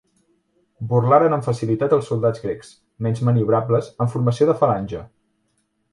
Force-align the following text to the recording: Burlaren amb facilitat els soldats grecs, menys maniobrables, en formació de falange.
Burlaren 0.93 1.35
amb 1.37 1.49
facilitat 1.49 1.93
els 1.99 2.09
soldats 2.13 2.43
grecs, 2.45 2.73
menys 3.07 3.23
maniobrables, 3.29 3.93
en 4.07 4.11
formació 4.15 4.49
de 4.53 4.57
falange. 4.63 5.05